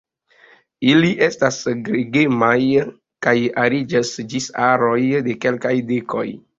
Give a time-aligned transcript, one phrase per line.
[0.93, 1.59] Ili estas
[1.91, 2.57] gregemaj
[3.29, 6.31] kaj ariĝas ĝis aroj de kelkaj dekoj.